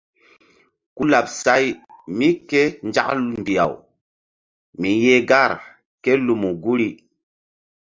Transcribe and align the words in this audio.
Ku 0.95 1.03
laɓ 1.11 1.25
say 1.41 1.65
mí 2.17 2.27
ké 2.49 2.61
nzak 2.87 3.07
mbih-aw 3.39 3.73
mi 4.79 4.89
yeh 5.03 5.21
gar 5.29 5.51
ké 6.03 6.11
lumu 6.25 6.49
guri. 6.63 6.89